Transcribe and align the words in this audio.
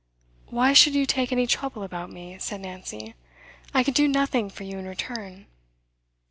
'Why 0.47 0.73
should 0.73 0.95
you 0.95 1.05
take 1.05 1.31
any 1.31 1.45
trouble 1.45 1.83
about 1.83 2.09
me?' 2.09 2.39
said 2.39 2.61
Nancy. 2.61 3.13
'I 3.71 3.83
can 3.83 3.93
do 3.93 4.07
nothing 4.07 4.49
for 4.49 4.63
you 4.63 4.79
in 4.79 4.87
return. 4.87 5.45